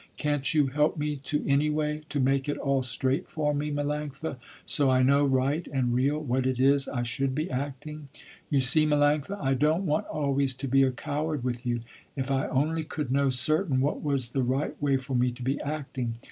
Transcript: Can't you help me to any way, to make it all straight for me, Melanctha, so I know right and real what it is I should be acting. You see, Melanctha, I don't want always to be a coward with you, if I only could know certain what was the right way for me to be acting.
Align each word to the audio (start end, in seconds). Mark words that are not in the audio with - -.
Can't 0.17 0.51
you 0.55 0.65
help 0.65 0.97
me 0.97 1.17
to 1.25 1.45
any 1.47 1.69
way, 1.69 2.01
to 2.09 2.19
make 2.19 2.49
it 2.49 2.57
all 2.57 2.81
straight 2.81 3.27
for 3.29 3.53
me, 3.53 3.71
Melanctha, 3.71 4.37
so 4.65 4.89
I 4.89 5.03
know 5.03 5.25
right 5.25 5.67
and 5.71 5.93
real 5.93 6.17
what 6.19 6.47
it 6.47 6.59
is 6.59 6.87
I 6.87 7.03
should 7.03 7.35
be 7.35 7.51
acting. 7.51 8.07
You 8.49 8.61
see, 8.61 8.87
Melanctha, 8.87 9.39
I 9.39 9.53
don't 9.53 9.85
want 9.85 10.07
always 10.07 10.55
to 10.55 10.67
be 10.67 10.81
a 10.81 10.89
coward 10.91 11.43
with 11.43 11.67
you, 11.67 11.81
if 12.15 12.31
I 12.31 12.47
only 12.47 12.83
could 12.83 13.11
know 13.11 13.29
certain 13.29 13.79
what 13.79 14.01
was 14.01 14.29
the 14.29 14.41
right 14.41 14.73
way 14.81 14.97
for 14.97 15.15
me 15.15 15.31
to 15.33 15.43
be 15.43 15.59
acting. 15.61 16.15